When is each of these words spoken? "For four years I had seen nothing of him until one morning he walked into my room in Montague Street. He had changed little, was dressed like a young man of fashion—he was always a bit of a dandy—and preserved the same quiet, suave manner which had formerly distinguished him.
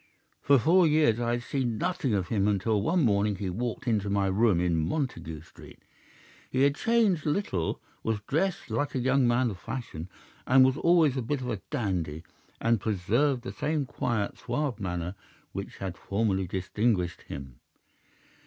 "For 0.41 0.57
four 0.57 0.87
years 0.87 1.19
I 1.19 1.29
had 1.33 1.43
seen 1.43 1.77
nothing 1.77 2.15
of 2.15 2.29
him 2.29 2.47
until 2.47 2.81
one 2.81 3.05
morning 3.05 3.35
he 3.35 3.51
walked 3.51 3.87
into 3.87 4.09
my 4.09 4.25
room 4.25 4.59
in 4.59 4.75
Montague 4.89 5.41
Street. 5.41 5.83
He 6.49 6.63
had 6.63 6.73
changed 6.73 7.23
little, 7.23 7.79
was 8.01 8.19
dressed 8.21 8.71
like 8.71 8.95
a 8.95 8.99
young 8.99 9.27
man 9.27 9.51
of 9.51 9.59
fashion—he 9.59 10.57
was 10.57 10.75
always 10.77 11.17
a 11.17 11.21
bit 11.21 11.41
of 11.41 11.49
a 11.51 11.61
dandy—and 11.69 12.81
preserved 12.81 13.43
the 13.43 13.53
same 13.53 13.85
quiet, 13.85 14.39
suave 14.39 14.79
manner 14.79 15.13
which 15.51 15.77
had 15.77 15.95
formerly 15.95 16.47
distinguished 16.47 17.21
him. 17.27 17.59